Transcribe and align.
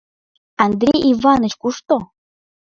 —Андрей 0.65 0.99
Иваныч 1.11 1.53
кушто? 1.61 1.95